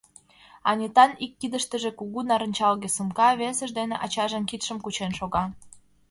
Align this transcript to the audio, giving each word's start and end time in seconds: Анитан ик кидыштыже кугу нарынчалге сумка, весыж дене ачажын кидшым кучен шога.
Анитан 0.69 1.11
ик 1.25 1.31
кидыштыже 1.39 1.91
кугу 1.99 2.19
нарынчалге 2.29 2.89
сумка, 2.95 3.27
весыж 3.41 3.69
дене 3.79 3.95
ачажын 4.05 4.43
кидшым 4.49 4.77
кучен 4.81 5.11
шога. 5.19 5.43